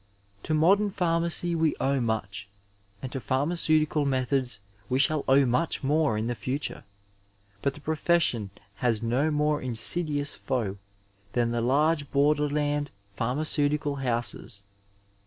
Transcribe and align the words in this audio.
To 0.41 0.55
modem 0.55 0.89
pharmacy 0.89 1.53
we 1.53 1.75
owe 1.79 1.99
much, 2.01 2.49
and 3.03 3.11
to 3.11 3.19
pharmaceutical 3.19 4.03
methods 4.03 4.59
we 4.89 4.97
shall 4.97 5.23
owe 5.27 5.45
much 5.45 5.83
more 5.83 6.17
in 6.17 6.25
the 6.25 6.33
future, 6.33 6.85
but 7.61 7.75
the 7.75 7.81
profession 7.81 8.49
has 8.77 9.03
no 9.03 9.29
more 9.29 9.61
insidious 9.61 10.33
foe 10.33 10.77
than 11.33 11.51
the 11.51 11.61
large 11.61 12.09
borderland 12.09 12.89
pharmaceutical 13.09 13.97
houses. 13.97 14.63